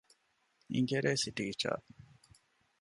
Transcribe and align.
އިނގިރޭސި 0.73 1.29
ޓީޗަރ 1.37 1.79